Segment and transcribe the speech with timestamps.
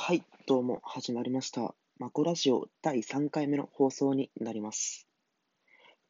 [0.00, 1.74] はい、どうも、始まりました。
[1.98, 5.08] マコラジオ第3回目の放送になります。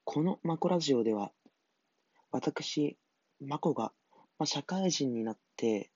[0.05, 1.33] このマコラジオでは、
[2.31, 2.99] 私、
[3.41, 3.91] マコが、
[4.39, 5.91] ま、社会人になって、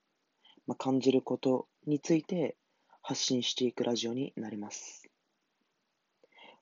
[0.67, 2.57] ま、感じることについて
[3.03, 5.07] 発信していくラジオになります。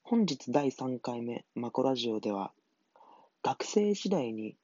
[0.02, 2.52] 本日第3回目、マコラジオでは、
[3.42, 4.56] 学生時代に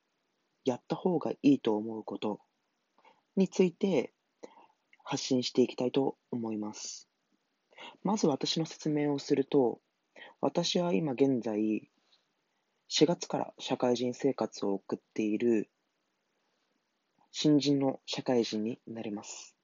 [0.64, 2.40] やった方がいいと思うこと
[3.36, 4.12] について
[5.08, 7.08] 発信していきたいと思います。
[8.02, 9.78] まず私の説明をすると、
[10.40, 11.88] 私は今現在、
[12.88, 15.70] 4月から社会人生活を送っている
[17.30, 19.54] 新人の社会人になります。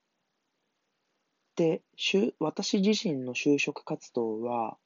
[1.57, 1.81] で、
[2.39, 4.77] 私自身の就職活動は、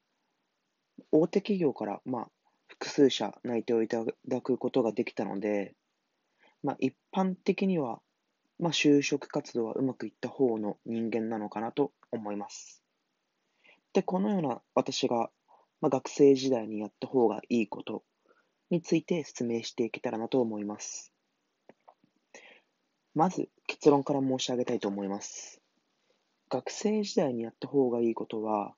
[1.11, 2.29] 大手企業から、まあ、
[2.65, 5.75] 複数社内定をいただくことができたので、
[6.63, 8.01] まあ、一般的には
[8.59, 12.81] まあ、就職活動はうまくいった方の人間なのかなと思います。
[13.93, 15.29] で、このような私が、
[15.81, 18.03] まあ、学生時代にやった方がいいこと
[18.69, 21.13] について説明していけたらなと思います。
[23.13, 25.61] まず結論から申し上げたいと思います。
[26.49, 28.73] 学生時代にやった方がいいことは、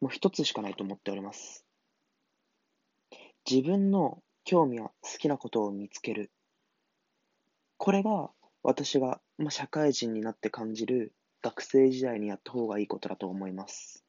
[0.00, 1.64] もう一つしかないと思っております。
[3.50, 6.30] 自分の興味や好きなことを見つける。
[7.78, 8.30] これが
[8.62, 14.04] 私が、まあ、社会人になって感じる学生時代にやった方がいいことだと思います。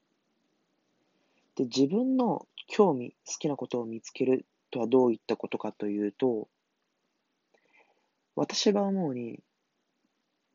[1.56, 6.50] で、自分の興味、好きなことを見つけるとはどういったことかというと、
[8.36, 9.40] 私が思うに、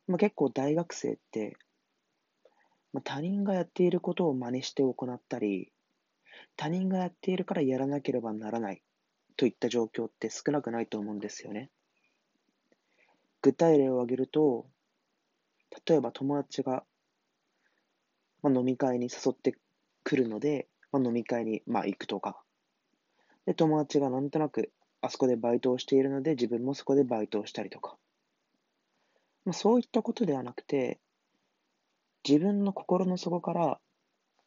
[0.07, 1.57] まあ、結構大学生って、
[2.93, 5.71] まあ、他人がやっていることを真似して行ったり、
[6.55, 8.81] 他人がやっているからやらなければならない
[9.35, 11.69] といった状況って少なくないと思うんですよね。
[13.47, 14.65] 具体例を挙げると、
[15.87, 16.83] 例えば友達が、
[18.43, 19.55] まあ、飲み会に誘って
[20.03, 22.43] くるので、まあ、飲み会に、まあ、行くとか。
[23.45, 27.95] で、友達がなんとなくあそこでバイトをしているので、自分もそこでバイトをしたりとか。
[29.45, 30.99] まあ、そういったことではなくて、
[32.27, 33.79] 自分の心の底から、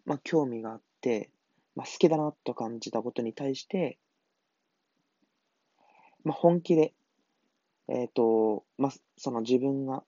[0.05, 1.31] まあ、興味があって、
[1.75, 3.99] まあ、好きだなと感じたことに対して、
[6.23, 6.93] まあ、本気で
[7.91, 10.03] えっ、と、ま、その自分が、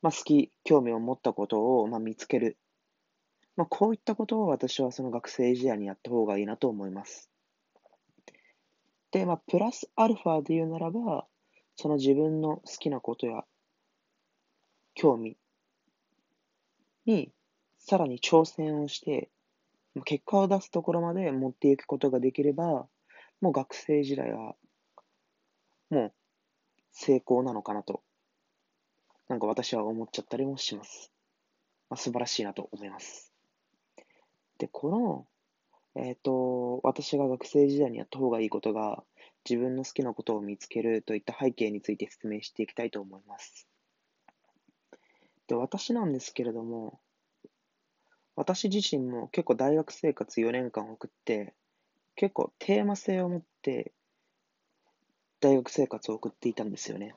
[0.00, 2.56] ま、好き、興味を持ったことを、ま、見つける。
[3.54, 7.30] ま、こういったことを私はその学生時代にやった方がいいなと思います。
[9.10, 11.26] で、ま、プラスアルファで言うならば、
[11.74, 13.44] その自分の好きなことや
[14.96, 15.36] 興味
[17.06, 17.32] に
[17.78, 19.30] さらに挑戦をして、
[20.04, 22.88] 結果を出すところまで持っていくことができれば、
[23.40, 24.56] もう学生時代は、
[25.90, 26.12] もう
[26.98, 28.02] 成功なのかなと、
[29.28, 31.12] なんか私は思っちゃったりもします。
[31.90, 33.34] まあ、素晴らしいなと思います。
[34.56, 35.26] で、この、
[35.94, 39.04] えっ、ー、と、私が学生時代にやった方がいいことが、
[39.48, 43.68] 自分の好きなことを見つけるといった背景について説明していきたいと思います。
[45.48, 46.98] で、私なんですけれども、
[48.36, 51.52] 私自身も結構大学生活4年間送って、
[52.14, 53.92] 結構テーマ性を持って
[55.40, 57.14] 大学生活を送っていたんですよね。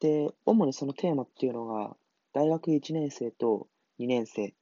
[0.00, 1.96] で、主にそのテーマっていうのが、
[2.32, 4.54] 大学1年生と2年生、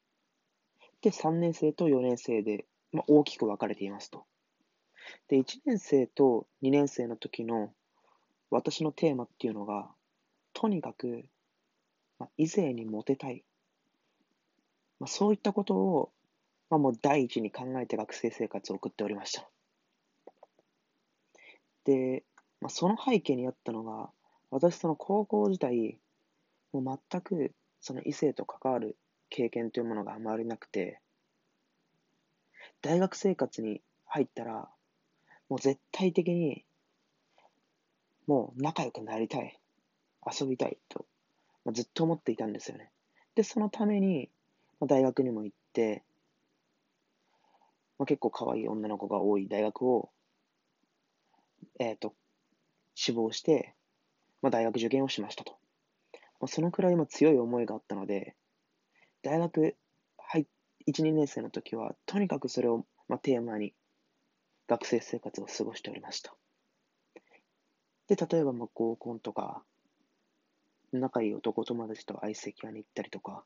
[1.03, 4.25] で、3年生と4年生で、まあ、大きく分かれていますと。
[5.29, 7.73] で、1年生と2年生の時の
[8.51, 9.91] 私のテーマっていうのが、
[10.55, 11.25] とにかく、
[12.19, 13.45] まあ、異性にモテたい。
[14.99, 16.13] まあ、そういったことを、
[16.71, 19.49] まあ、もう第一に考えて学生生活を送っておりました。
[21.87, 22.25] で、
[22.61, 24.11] まあ、その背景にあったのが、
[24.51, 25.99] 私その高校時代、
[26.73, 28.97] もう全くその異性と関わる
[29.31, 31.01] 経験というものがあまりなくて、
[32.83, 34.69] 大学生活に入ったら、
[35.49, 36.65] もう絶対的に、
[38.27, 39.61] もう仲良くなりたい、
[40.27, 41.07] 遊びたいと、
[41.65, 42.91] まあ、ずっと思っていたんですよね。
[43.37, 44.29] で、そのために、
[44.81, 46.03] まあ、大学にも行って、
[47.99, 50.11] まあ、結構可愛い女の子が多い大学を
[51.79, 52.15] えっ、ー、と、
[52.95, 53.75] 志望して、
[54.43, 55.59] まあ、大学受験をしましたと。
[56.41, 58.35] まあ、そのくらいも強い思いがあったので、
[59.23, 59.77] 大学
[60.19, 60.47] 入
[60.87, 63.75] 1、2年生の時は、とにかくそれを、まあ、テーマに
[64.69, 66.35] 学生生活を過ごしておりました。
[68.09, 69.63] で、例えばまあ合コンとか、
[70.93, 73.45] 仲いい男友達と相席屋に行ったりとか、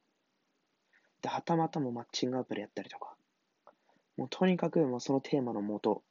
[1.23, 3.15] で、はたまたもマッチングアプリやったりとか、
[4.17, 6.03] もうとにかくもうそのテーマのもと、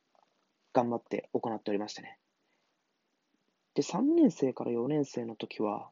[0.74, 2.18] 頑張って行っておりましたね。
[3.76, 5.90] で、3年生から4年生の時は、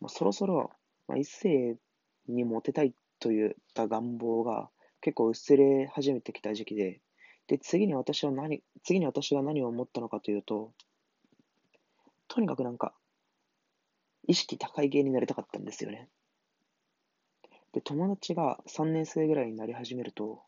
[0.00, 0.72] まあ、そろそろ
[1.12, 1.76] まあ、異性
[2.26, 4.70] にモテたいといった願望が
[5.00, 7.00] 結構薄れ始めてきた時期で、
[7.48, 10.72] で、次に私は何、次に私が何を思ったのかというと、
[12.28, 12.94] とにかくなんか、
[14.26, 16.08] 意識高い芸になりたかったんですよね。
[17.72, 20.42] で、友達が3年生ぐらいになり始めると、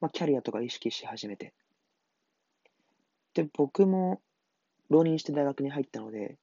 [0.00, 1.52] まあ、キャリアとか意識し始めて。
[3.38, 4.20] で、僕も
[4.90, 6.36] 浪人して大学に入ったので、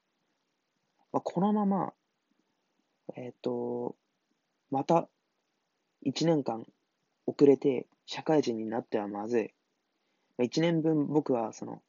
[1.11, 1.93] まあ、このまま、
[3.17, 3.97] えっ、ー、と、
[4.71, 5.09] また
[6.05, 6.65] 1年間
[7.27, 9.53] 遅れて社会人になってはまずい。
[10.39, 11.81] 1年分僕はその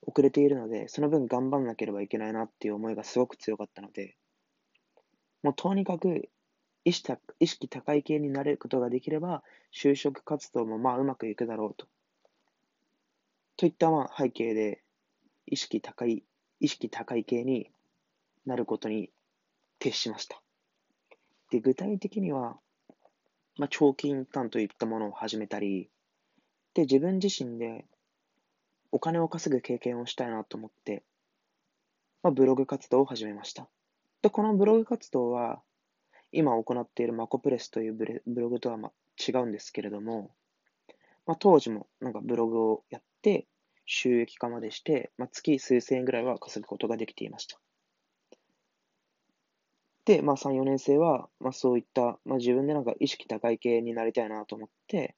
[0.00, 4.16] 遅れているので、その分頑張んなければいけないなっていう思いがすごく強かったので、
[5.42, 6.30] もうとにかく
[6.86, 9.42] 意識意識高い系になれることができれば、
[9.74, 11.86] 就職活動もまあうまくいくだろうと。
[13.56, 14.82] といったまあ背景で、
[15.46, 16.24] 意識高い、
[16.60, 17.70] 意識高い系に
[18.46, 19.10] なることに
[19.78, 20.42] 徹しました。
[21.50, 22.58] で、具体的には、
[23.56, 25.88] まあ、長期インターンといったものを始めたり、
[26.74, 27.84] で、自分自身で
[28.90, 31.04] お金を稼ぐ経験をしたいなと思って、
[32.22, 33.68] まあ、ブログ活動を始めました。
[34.22, 35.62] で、このブログ活動は、
[36.32, 38.90] 今行っているマコプレスというブログとはま
[39.24, 40.32] 違うんですけれども、
[41.26, 43.13] まあ、当時もなんかブログをやって、
[43.86, 47.58] 収益化までして、まあ、月数千円ぐらいは稼ぐことができていました。
[50.04, 55.16] で、まあ、3、4年生は、まあ、そういった、まあ、自分でなんか意識高い系になりたいなと思って、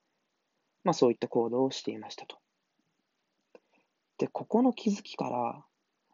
[0.84, 2.38] まあ、そういった行動をしていましたと。
[4.18, 5.64] で、ここの気づきから、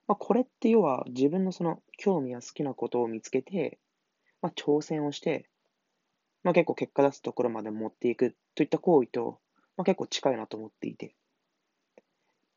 [0.09, 3.79] まあ、これって要は自分のその興味や好きなことを見つけて、
[4.41, 5.49] まあ、挑戦をして、
[6.43, 9.39] まあ、結構結果出すところまで持っていくといった行為と、
[9.77, 11.15] まあ、結構近いなと思っていて。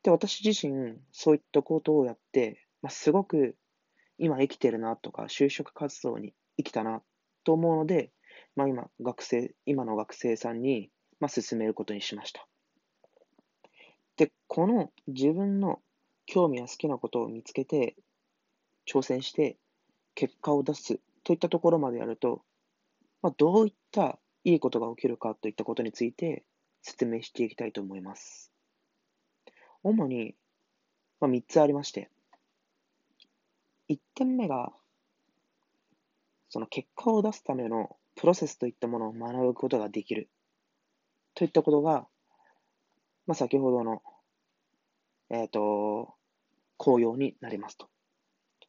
[0.06, 3.56] で、私自身、そういったことをやって、まあ、すごく
[4.18, 7.02] 今生きてるなとか、就職活動に生きたな
[7.42, 8.12] と思うので、
[8.54, 12.46] まあ、今、学生、今の学生さんに、まあ、進めることにしました。
[14.16, 15.80] で、この自分の
[16.24, 17.96] 興味や好きなことを見つけて、
[18.88, 19.58] 挑戦して、
[20.14, 22.42] 結果を出すといったところまでやると、
[23.22, 26.44] まあ、どういったいいことが起きるかといったことについて
[26.82, 28.52] 説明していきたいと思います。
[29.88, 30.34] 主に、
[31.20, 32.10] まあ、3つありまして、
[33.88, 34.72] 1点目が、
[36.48, 40.28] その結果を出すためのプロセスといったものを学ぶことができる
[41.34, 42.08] といったことが、
[43.28, 44.02] まあ、先ほどの、
[45.30, 46.14] えっ、ー、と、
[46.78, 47.88] 紅葉になりますと。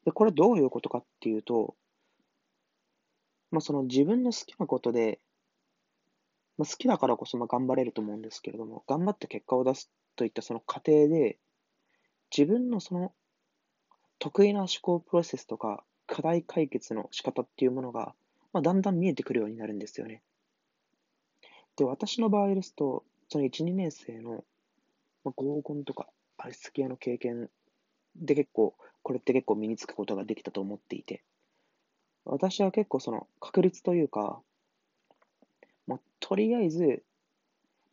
[0.05, 1.75] で、これどういうことかっていうと、
[3.49, 5.19] まあ、その自分の好きなことで、
[6.59, 11.37] まあ、好きだからこそまあ頑張れると思うんですけれども、頑張って結果を出すといったその過程で、
[12.35, 13.13] 自分のその
[14.19, 18.13] 得意な思考プロセスとか課題解決の仕方っていうものが、
[18.51, 20.21] まあ、だんだん見えてくるようになるんですよね。
[21.75, 24.43] で、私の場合ですと、その1、2年生の、
[25.23, 27.49] まあ、合コンとか、アイス系の経験
[28.15, 31.23] で結構、これって結構身につくことができたと思っていて、
[32.25, 34.41] 私は結構その確率というか、
[35.85, 37.03] まあ、とりあえず、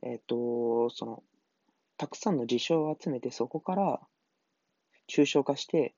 [0.02, 1.22] えっ、ー、と、その、
[1.96, 4.00] たくさんの事象を集めて、そこから
[5.08, 5.94] 抽象化して、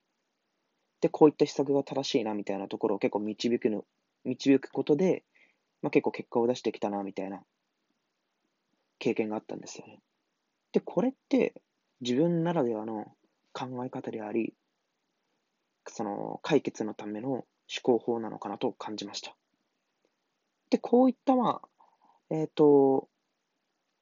[1.01, 3.85] で、こういった施策が正しいなみたいなところを結構導くの、
[4.25, 5.25] 導くことで、
[5.83, 7.43] まあ、結構結果を出してきたなみたいな
[8.99, 10.01] 経験があったんですよね。
[10.73, 11.55] で、これって
[12.01, 13.13] 自分ならではの
[13.53, 14.55] 考え方であり、
[15.89, 17.45] その解決のための思
[17.83, 19.35] 考法なのかなと感じました。
[20.71, 21.69] で、こういった、まあ、
[22.31, 23.09] えっ、ー、と、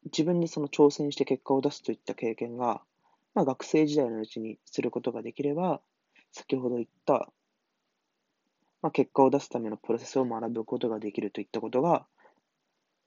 [0.07, 2.83] 自分にその挑戦して結果を出すといった経験が、
[3.35, 5.81] まあ、学生時代のうちにすることができれば、
[6.33, 7.31] 先ほど言った、
[8.83, 12.07] まあ、結果を出すためのプロセスを学ぶことができるといったことが、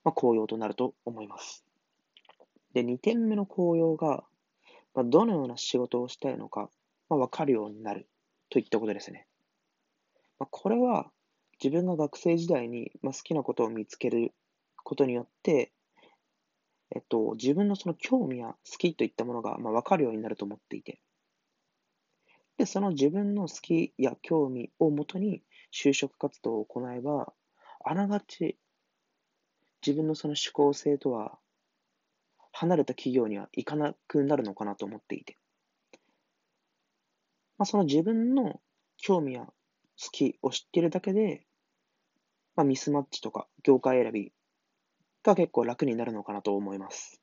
[0.03, 1.63] まあ、効用となると思います。
[2.73, 4.23] で、2点目の効用が、
[4.95, 6.69] まあ、どのような仕事をしたいのか、
[7.09, 8.07] まあ、分かるようになる
[8.49, 9.27] といったことですね。
[10.39, 11.11] まあ、これは
[11.63, 14.33] 自分が学生時代に、まあ、好きなことを見つける
[14.83, 15.71] ことによって、
[16.95, 20.99] えっと、自分のその興味や好きといったものが、まあ、分かるようになると思っていて、
[22.57, 27.33] で、その自分の好きや興味をもとに就職活動を行えば、
[27.83, 28.57] あながち
[29.85, 31.37] 自分のその思考性とは
[32.51, 35.37] 離れた企業には行かなくなるのかなと思っていて、
[37.57, 38.59] まあ、その自分の
[38.97, 39.53] 興味や好
[40.11, 41.45] きを知っているだけで、
[42.55, 44.31] まあ、ミスマッチとか業界選び
[45.23, 47.21] が結構楽になるのかなと思います。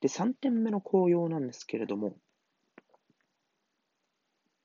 [0.00, 2.16] で、3点目の効用なんですけれども、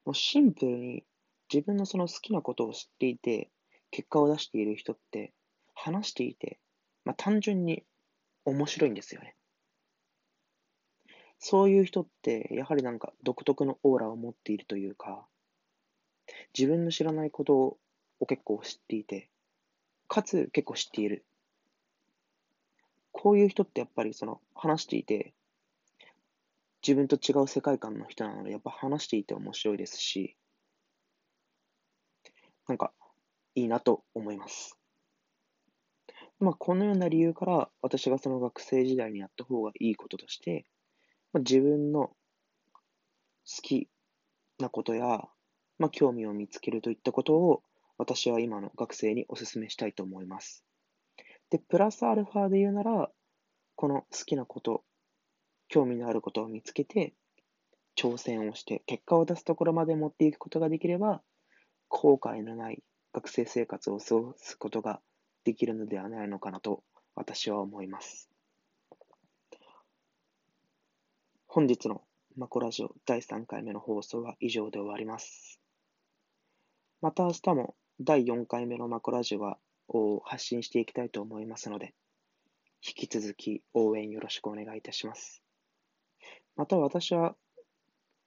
[0.06, 1.04] もうシンプルに
[1.52, 3.50] 自分のその好きなことを知っていて、
[3.92, 5.34] 結果を出している人って、
[5.76, 6.60] 話していて、
[7.06, 7.84] まあ、単純に
[8.46, 9.36] 面白いんですよね。
[11.40, 15.26] そういう人って、やはりなんか独特のオーラを持っているというか、
[16.58, 17.78] 自分の知らないこと
[18.20, 19.30] を結構知っていて、
[20.08, 21.26] かつ結構知っている。
[23.12, 25.34] こういう人ってやっぱりその話していて、
[26.86, 30.36] 自分と違う世界観の人なので、やっぱ話していて面白いですし、
[32.68, 32.92] なんか
[33.56, 34.78] いいなと思います。
[36.40, 40.66] まあ、このような理由から、私がその学生時代にやった方がいいこととして、
[41.32, 42.16] まあ、自分の好
[43.62, 43.88] き
[44.60, 45.22] なことや、
[45.80, 47.64] まあ、興味を見つけるといったことを、
[47.98, 50.64] 私は今の学生にお勧めしたいと思います。
[51.50, 53.10] で、プラスアルファで言うなら、
[53.76, 54.84] この好きなこと、
[55.68, 57.14] 興味のあることを見つけて、
[57.96, 61.22] 挑戦をして、結果を出すところまで持っていくことができれば、
[61.90, 62.84] 後悔のない
[63.14, 65.00] 学生生活を過ごすことが
[65.44, 66.84] できるのではないのかなと
[67.16, 68.30] 私は思います。
[71.46, 72.02] 本日の
[72.36, 75.60] マコラジオ第3回目の放送は以上で終わります。
[77.00, 79.58] また明日も第4回目のマコラジオ
[79.88, 81.94] を発信していきたいと思いますので、
[82.86, 85.44] 引き続き応援よろしくお願いいたします。
[86.56, 87.36] また私は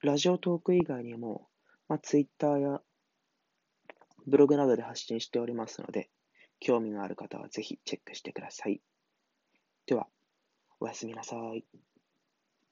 [0.01, 1.47] ラジオトーク以外にも、
[1.89, 2.81] まあ、Twitter や
[4.25, 6.09] ブログなどで発信しておりますので、
[6.59, 8.81] 興味のある方はぜひチェックしてください。
[9.85, 10.07] では、
[10.79, 11.65] おやすみなさい。